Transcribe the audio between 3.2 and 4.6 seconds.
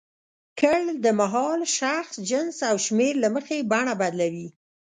له مخې بڼه بدلوي.